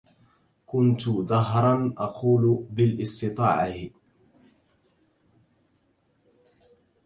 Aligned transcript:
كنت 0.65 1.09
دهرا 1.09 1.93
أقول 1.97 2.67
بالاستطاعه 2.69 3.89